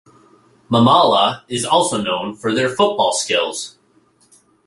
Mamala 0.67 1.43
is 1.47 1.63
also 1.63 2.01
known 2.01 2.35
for 2.35 2.55
their 2.55 2.69
football 2.69 3.13
skills. 3.13 3.77